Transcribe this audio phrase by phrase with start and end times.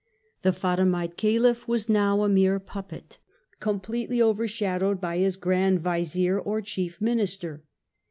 [0.41, 3.19] The Fatimite Caliph was now a mere puppet,
[3.59, 7.61] completely overshadowed by his grand vizir, or chief minister.